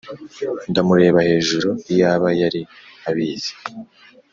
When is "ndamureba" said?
0.69-1.19